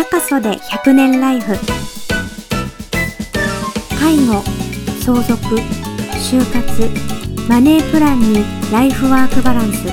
[0.00, 1.52] シャカソで100年ライフ
[3.98, 4.42] 介護
[5.04, 5.56] 相続
[6.14, 8.42] 就活マネープランに
[8.72, 9.84] ライフワークバランス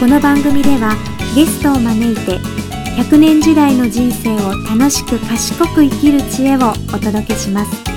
[0.00, 0.94] この番組では
[1.36, 2.38] ゲストを招いて
[3.02, 7.90] 100年時代の人生を楽しく賢く生きる知恵をお届けします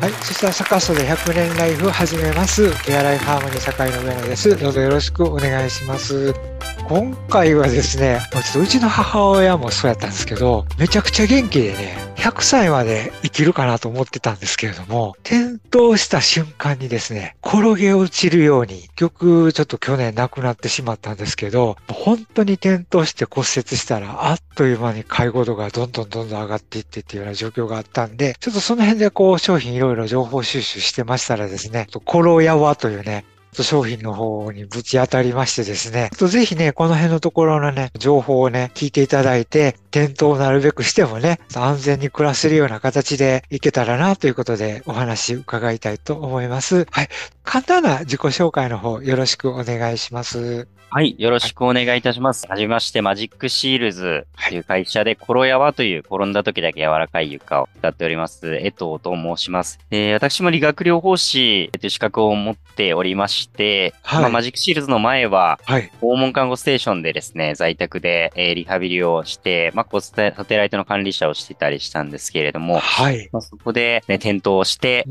[0.00, 2.70] はい、そしたらサカスで100年ライフ始めます。
[2.88, 4.56] エアライフハーモニー堺の上野です。
[4.56, 6.57] どうぞよろしくお願いします。
[6.88, 46.86] 今回はですね、もうちょっとうちの母親もそうやったんですけど、めちゃくちゃ元気でね、100歳まで生きるかなと思ってたんですけれども、転倒した瞬間にですね、転げ落ちるように、結局ちょっと去年亡くなってしまったんですけど、本当に転倒して骨折したら、あっという間に介護度がどんどんどんどん上がっていってっていうような状況があったんで、ちょっとその辺でこう商品いろいろ情報収集してましたらですね、コロヤワというね、商品の方にぶち当たりましてですね、ぜひね、この辺のところのね、情報をね、聞いていただいて、転倒をなるべくしてもね、安全に暮らせるような形でいけたらなということでお話伺いたいと思います。
[46.90, 47.08] はい。
[47.42, 50.68] 簡単な自己紹介の方よろしくお願いします。
[50.90, 52.46] はい、よろしくお願いいたします。
[52.48, 59.78] はじめまして、マジックシールズという会社で、ころやわという転んだ時だけ柔らかい床を作っております、江藤と申します。
[59.90, 65.92] えー私も理学療法士という資格を持っておりまして、はいまあ、マジックシールズの前は、はい。
[66.00, 73.28] 訪問看護ステーションでですね、在宅で、えーリハビリをして、まあ、こうサテサテライトの管理者をしてたりしたんですけれども、はい。
[73.32, 75.06] まあ、そこで、ね、転倒して。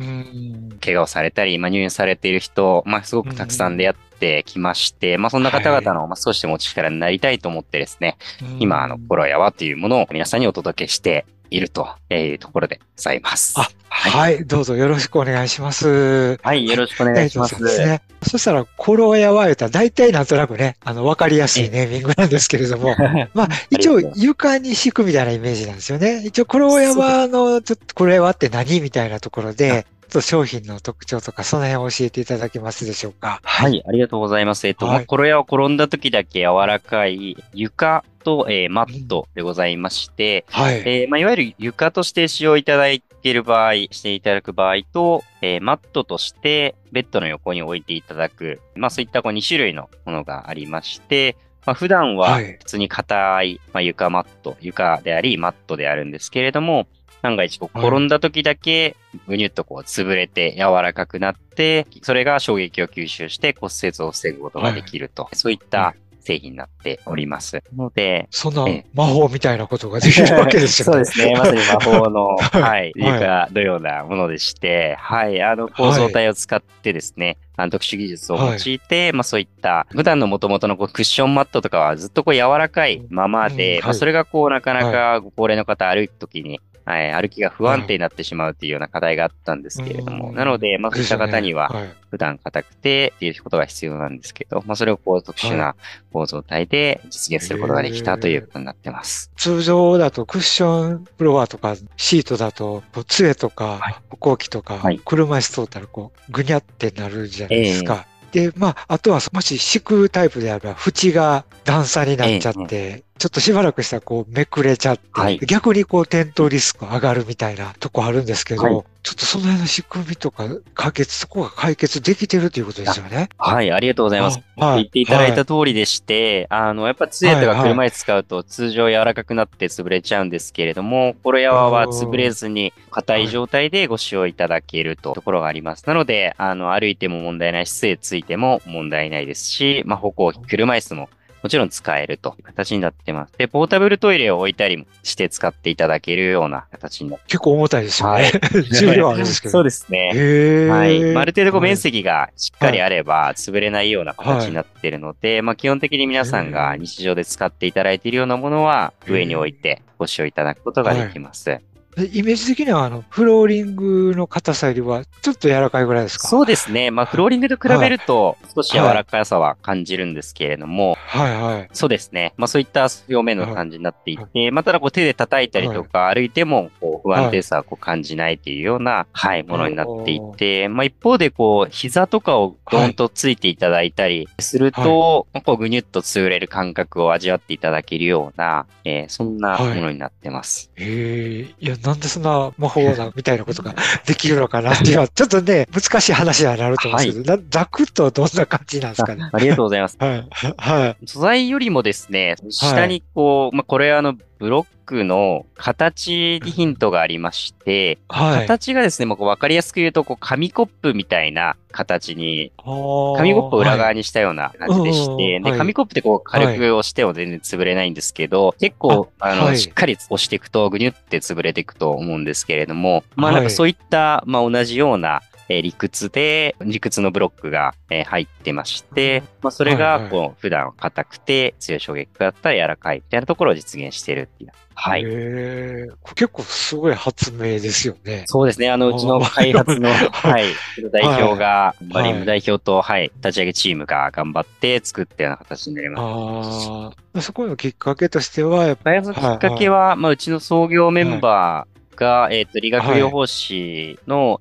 [0.80, 8.17] 怪我をされたり、まあ、入院されている人、まあ、すごくたくさん出会ってきまして、まあ、そんな方々の、まあ、少しでもお力になりたいと思ってですね、
[8.59, 13.53] 今、あの、コロヤワというものを皆さんにお届けしているというところでございます。
[13.57, 14.11] あはい。
[14.11, 14.45] はい。
[14.45, 16.37] どうぞよろしくお願いします。
[16.43, 17.55] はい、よろしくお願いします。
[17.55, 18.01] そうですね。
[18.21, 22.95] そしたら、コロヤワ言うたら、大体なんとなくね、あの、わかりやすいネーミングなんですけれども、
[23.33, 26.23] まあ、一応床に敷くみたいなイメージなんですよね。
[26.25, 33.39] 一応、コロヤワの、ちょっと、これはって何みたいなところで、と商品の特徴とか、その辺を教えていただけますでしょうか？
[33.43, 34.67] はい、ありがとうございます。
[34.67, 40.79] えっと、はいまあコロヤは転んだ時だけ柔らかい床と、えーマットでございまして、はい。
[40.79, 42.85] えーまあ、いわゆる床として使用いただ
[43.21, 51.35] ける場合、していただく場合と、えーマットとしてベッドの横に置いていただく、まあ、そういったこう2種類のものがありまして、
[51.67, 52.58] まあ、普段ははい。
[52.60, 56.88] 普通に硬い、まあ、床マット、床であり、マットであるんですけれども、
[57.22, 58.95] 万が一こうはい転んだ時だけ
[59.28, 65.94] ぐにゅっとこう潰れて柔らかくなって、それが衝撃を吸収して骨折を防ぐことができると、そういった
[66.27, 67.64] 製品になっております。
[67.76, 68.86] ので、そんなええ。
[68.93, 71.05] 魔法みたいなことができるわけですよね。
[71.05, 71.33] そうですね。
[71.38, 83.71] まさに魔法の、は いはい、床のようなものでして、はい、あの構造体を使ってですね、あの特殊技術を用いて、まあそういった、普段の元々のこうクッションマットとかはずっとこう柔らかいままで、うん。
[83.76, 83.82] はい。
[83.83, 90.36] まあそれがこうなかなかご高齢の方歩くときに、はい、歩きが不安定になってしまうというような課題があったんですけれども、うん。
[90.36, 91.93] なので、まあそういった方には、はい。
[92.09, 95.75] 普段硬くてっていうことが必要なんですけど、まあそれをこう特殊な
[96.14, 99.30] 構造体で実現することができたということになってます。
[99.36, 103.95] 通常だとクッションフロアとかシートだと、杖とかはい。
[104.09, 105.02] 歩行器とかはい。
[105.04, 108.05] 車椅子通ったらこうぐにゃってなるじゃないですか。
[108.31, 123.30] で、まあ、あとはもし敷くタイプであれば縁が段差になっちゃって、ちょっとしばらくしたらこうめくれちゃって、はい逆にこう転倒リスク上がるみたいなとこあるんですけど、はいちょっとその辺の仕組みとか解決、そこが解決できてるということですよね。
[123.38, 124.42] はい、ありがとうございます。
[124.58, 135.86] あはい言っていただいた通りでして、あの、やっぱ杖とはいはいか車椅子使うと通常柔らかくなって潰れちゃうんですけれども、コロヤワは潰れずに硬い状態でご使用いただけるとところがあります。
[135.88, 141.10] なので、あの、歩いても問題ないし、杖ついても問題ないですし、まあ、歩行器、車椅子も
[141.47, 143.33] もちろん使えるという形になってます。
[143.38, 148.24] で、ポータブルトイレを置いたりもして使っていただけるような形になって結構重たいですよね。
[148.24, 148.31] はい
[148.77, 149.53] 重量あるんですけど。
[149.53, 150.68] そうですね。
[150.69, 151.00] はい。
[151.13, 161.62] まあある程度こうはい面積がしっかりあれば潰れないような形になっているので、まあ基本的に皆さんが日常で使っていただいているようなものは上に置いてご使用いただくことができます。
[161.98, 166.28] でイメージ的には、あの、フローリングの硬さよりは、ちょっと柔らかいぐらいですか？
[166.28, 166.92] そうですね。
[166.92, 171.70] まあフローリングと比べると少し柔らかさは感じるんですけれども、はいはい。
[171.74, 172.34] そうですね。
[172.38, 190.70] まあそういった表面の感じになっていて、まあただこう手で叩いたりとか歩いてもこう不安定さをこう感じないというような、はい、ものになっていて、まあ一方でこう膝とかをドンとついていただいたりすると、こうぐにゅっと潰れる感覚を味わっていただけるような、えーそんなものになってます。
[190.76, 193.74] へえ、いや、なんでそんな魔法な、みたいなことが
[194.06, 199.30] できるのかなっていうのは、ちょっとね、難しい話にはなると思うんですけど、ざくっとどんな感じなんですかね。
[199.31, 199.95] ありがとうございます。
[199.98, 200.28] はい。
[200.57, 201.06] はい。
[201.06, 234.52] 素材よりもですね、下にこう、まあ、これあの、ブロックの形にヒントがありまして、はい、形がですね、もう分かりやすく言うと、こう、紙コップみたいな形に、紙コップを裏側にしたような感じでして、で、紙コップってこう、軽く押しても全然潰れないんですけど、結構、あの、しっかり押していくと、ぐにゅって潰れていくと思うんですけれども、まあなんかそういった、まあ同じような、えー、理屈で、理屈のブロックが、えー、入ってまして、まあ、それが、こう、普段硬くて強い衝撃があったら柔らかいみたいなところを実現しているっていう。
[234.80, 235.04] はい。
[235.04, 238.24] へ結構すごい発明ですよね。
[238.28, 238.70] そうですね。
[238.70, 240.46] あの、うちの開発の、 はい、
[240.92, 246.70] 代表が、バリム代表と、はい、立ち上げチームが頑張って作ったような形になります。
[246.70, 247.22] ああ。
[247.22, 249.02] そこのきっかけとしては、やっぱり。
[249.02, 254.40] 開発のきっかけは、まあ、うちの創業メンバー、が、えっ、ー、と、理学療法士の、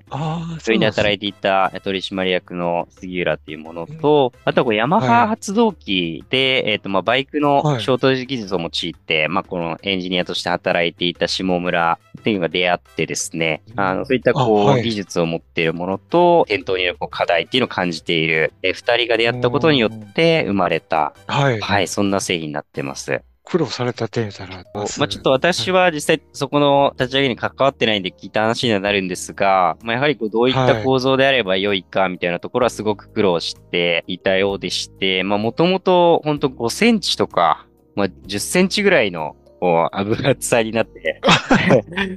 [0.61, 23.23] それに働いていた取締役の杉浦っていうものと、あとはこうヤマハ発動機で、はい、えっ、ー、と、まあ、バイクのショート技術を用いて、はい、まあ、このエンジニアとして働いていた下村っていうのが出会ってですね、あの、そういったこう、はい、技術を持っているものと、店頭によるこう課題っていうのを感じている、えー、二人が出会ったことによって生まれた、はい、はい、そんな製品になってます。
[23.47, 24.65] 苦労された点たら。
[24.75, 41.21] まあ、ちょっと私は実際そこの立ち上げに関わってないんで聞いた話にはなるんですが、まあ、やはりこうどういった構造であれば良いかみたいなところはすごく苦労していたようでして、まあもともと本当5センチとか、まあ10センチぐらいのこう、油厚さになって。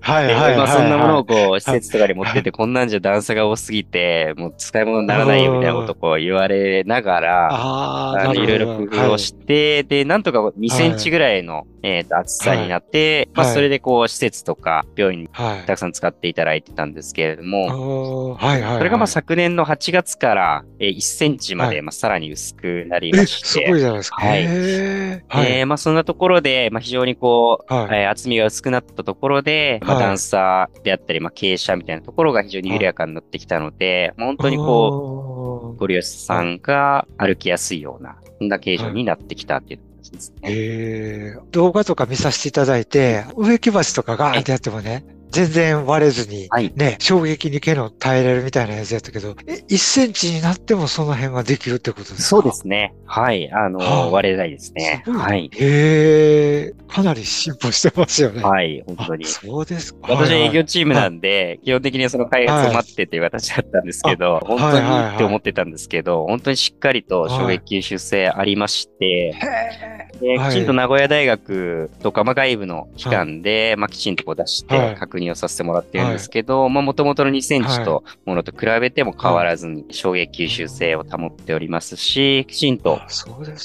[0.02, 24.22] はいはいはい、まあそんなものをこう、施設とかに持ってて、こんなんじゃ段差が多すぎて、もう使い物にならないよみたいなことをこう言われながら、あのいろいろ工夫をして、はい、で、なんとか2センチぐらいの、えー、と厚さになって、まあそれでこう、施設とか病院にたくさん使っていただいてたんですけれども、はいはいそれがまあ昨年の8月から、えー、1センチまで、まあさらに薄くなりまして、すごいじゃないですか。
[24.22, 24.44] はい。
[24.44, 39.80] えー、まあそんなところで、まあ非常にこう、はい、厚みが薄くなったところで、まあ、段差であったり、まあ、傾斜みたいなところが非常に緩やかになってきたので、本当にこう、ご利用者さんが歩きやすいような、そんな形状になってきたっていう
[40.12, 40.38] ですね。
[40.44, 52.22] えー、動画とか見させていただいて、植木鉢とかガーってやってもね、全然割れずに、はい、ね、衝撃に毛の耐えれるみたいなやつやったけど、え、1センチになってもその辺ができるってことですか？
[52.24, 52.94] そうですね。
[53.06, 53.52] はい。
[53.52, 55.04] あの、はあ、割れないですね。
[55.06, 55.50] すはい。
[55.54, 58.42] へえ、かなり進歩してますよね。
[58.44, 59.26] はい、本当に。
[59.26, 60.00] そうですか。
[60.10, 69.36] 私は営業チームなんで、はい、基本的にその開発を待ってていう形だったんですけど、はい、本当にって思ってたんですけど、本当にしっかりと衝撃吸収性ありまして、
[70.20, 83.00] で、きちんと名古屋大学とか、まあ、外部の機関で、まあ、きちんとこう出して確認をさせてもらってるんですけど、まあ、もともとの2センチとものと比べても変わらずに衝撃吸収性を保っておりますし、きちんと。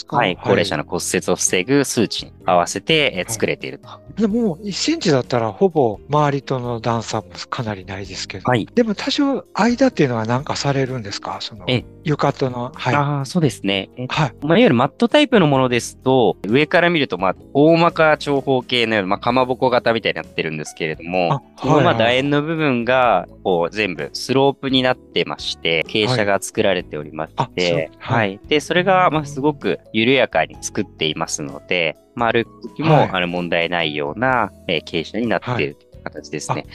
[0.08, 3.88] はい、高齢者の骨折を防ぐ数値に合わせて作れていると。
[4.16, 11.38] でも、1センチだったら、ほぼ周りとの段差もかなりないですけど、はい、でも多少間っていうのは何かされるんですか？
[11.40, 11.66] その
[12.04, 12.70] 床との。
[12.74, 13.88] はい、ああ、そうですね。
[14.08, 14.34] はい。
[14.42, 28.40] まあ、いわゆるマットタイプのものですと、上から見ると、まあ、大まか長方形のような、まあ、かまぼこ型みたいになってるんですけれども、このまあ楕円の部分が、こう、全部スロープになってまして、傾斜が作られておりまして、はい、はい。
[28.48, 36.66] で、それが、まあ、すごく緩やかに作っていますので、まあ、歩く時も、あの、問題ないような、えー、傾斜になっている形ですね。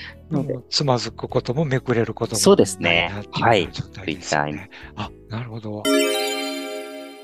[0.69, 3.12] つまずくこともめくれることもそうですね。
[3.31, 3.69] はい。
[3.74, 4.48] そういった。
[4.95, 5.83] あ、なるほど。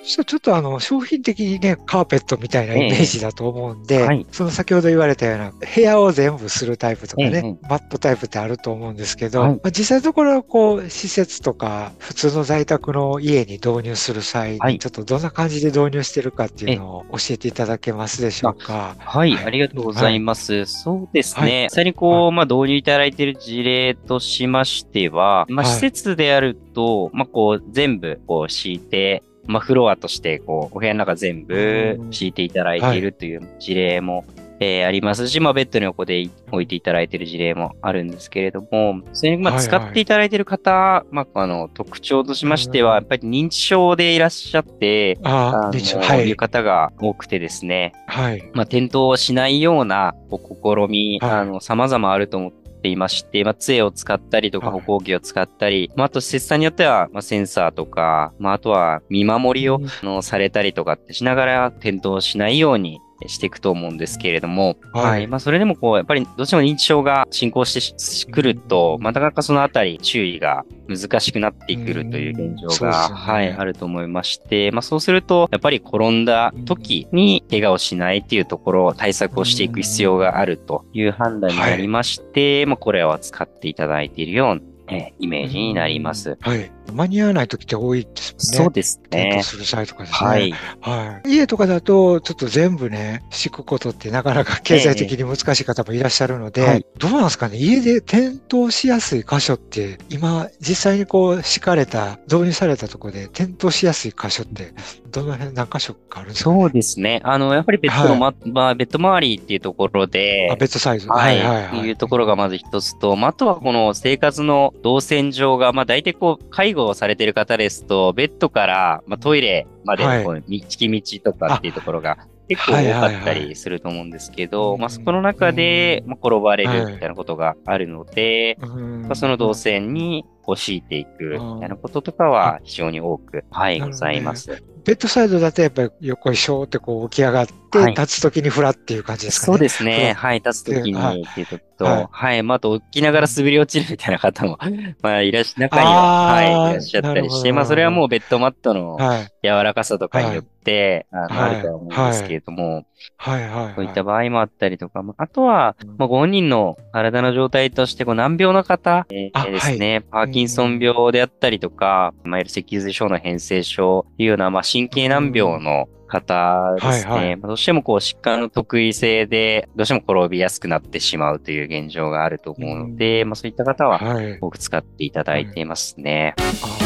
[0.05, 18.95] ちょっとあの商品的にね、カーペットみたいなイメージだと思うんで、えはい、その先ほど言われたような部屋を全部するタイプとかね、え、マットタイプってあると思うんですけど、はい、まあ、実際のところこう施設とか普通の在宅の家に導入する際に、ちょっとどんな感じで導入してるかっていうのを教えていただけますでしょうか？
[18.99, 20.65] はい、ありがとうございます。
[20.65, 21.67] そうですね。
[21.71, 28.79] 実際にこう、まあ導入いただいている事例としましては、まあ施設であると、まあこう全部こう敷い。
[28.79, 34.25] て、まあ、フロアとして、こう、お部屋の中全部敷いていただいているという事例も、
[34.59, 48.49] えー、ありますし、まあ、ベッドの横で置いていただいている事例もあるんですけれども、それに、まあ、使っていただいている方、はいはい、まあ、あの、特徴としましては、やっぱり認知症でいらっしゃって、ああはい、いう方が多くてですね、はい。
[48.53, 65.27] まあ、転倒をしないような、試み、はい、あの、様々あると思ってていまして、まあ、杖を使ったりとか歩行器を使ったり、まあ、あと施設さんによっては、まあ、センサーとか、まあ、あとは見守りを、のされたりとかってしながら転倒しないようにしていくと思うんですけれども、はいはい。
[65.27, 86.37] まあ、それでもこう、やっぱりどうしても認知症が進行してくると、まあなかなかそのあたり注意が難しくなってくるという現状が、ねはい、あると思いまして、まあそうすると、やっぱり転んだ時に怪我をしないっていうところ、対策をしていく必要があるという判断になりまして、まあこれを使っていただいているような、えーイメージになります。
[86.41, 86.71] はい。
[86.93, 88.65] 間に合わない時って多いですもんね。
[88.65, 89.41] そうですね。
[89.43, 90.29] する際とかですね。
[90.29, 90.51] はい。
[90.81, 91.29] はい。
[91.29, 97.57] 家とかだと、ちょっと全部ね、敷くことってなかなか経済的に難しい方もいらっしゃるので、はいどうなんですかね？
[97.57, 104.73] 家で転倒しやすい箇所って、今、実際にこう、敷かれた、導入されたところで転倒しやすい箇所って、
[105.09, 107.21] どの辺、何箇所かあるんですか、ね、そうですね。
[107.23, 111.07] あの、やっぱりベッドのま、まあ、ベッド周りっていうところで、あ、ベッドサイズ。
[111.09, 111.65] はい、はい、はい。
[111.65, 122.17] っていうところがまず一つと、まあ、あとはこの生活の動線上が、まあ、大体こう、介護をされている方ですと、ベッドから、まあ、トイレまでのこう、行き道とかっていうところが、
[122.47, 126.79] 結構多かったりすると思うんですけど、はいまあ、そこの中で、まあ、転ばれはい。
[126.81, 129.01] るみたいなことがあるので、うん。
[129.03, 134.63] まあ、その動線にこう敷いていくうんみたいなこととかは非常に多く、はい、ございます。
[134.85, 139.53] ベッドサイドだとやっぱり横にショーってこう起き上がって、はい立つときにフラっていう感じですかね。
[139.53, 140.13] そうですうんね。
[140.13, 140.37] はい。
[140.37, 142.43] 立つときはいにっていうと、はいはい。
[142.43, 144.57] まあ、あと、起きながら滑り落ちるみたいな方も、
[145.01, 149.27] まあ、いらっしゃ、中にあは、ーはい、いらっしゃったりして、まあ、それはもうベッドマットのはい。
[149.43, 152.85] 柔らかさとかによって、あの、はいあるとは思うんですけれども、
[153.17, 153.65] はい、はい。
[153.65, 167.11] はいそういった場合もあったりとか、まああとはうん、まあ、ご本人の体の状態として、こう難病の方、えーあですね、パーキンソン病であったりとか、まあ、いわゆる脊髄症の変性症というような、まあ、神経難病の方ですね。
[167.11, 167.35] はいはい。
[167.37, 174.37] まあどうしてもこう疾患の得意性で、どうしても転びやすくなってしまうという現状があると思うので、まあ、そういった方は、はい。
[174.39, 176.35] 多く使っていただいていますね。
[176.37, 176.45] あー。
[176.79, 176.84] なる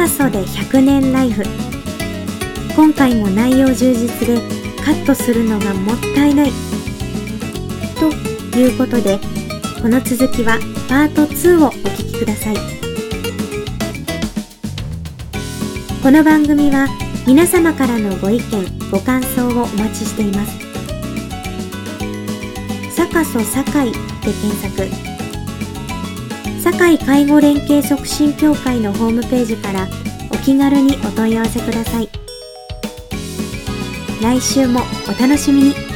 [0.00, 1.42] サカソで100年ライフ。
[2.74, 4.40] 今回も内容充実で
[4.82, 6.52] カットするのがもったいない。
[7.98, 9.18] ということで
[9.82, 12.56] この続きはパート2をお聞きください。
[16.02, 16.88] この番組は
[17.26, 20.58] 皆様からのご意見ご感想をお待ちしています。
[22.96, 25.09] サカソ堺で検索。
[26.62, 29.88] 堺介護連携促進協会のホームページから
[30.30, 32.08] お気軽にお問い合わせください。
[34.22, 35.89] 来週もお楽しみに。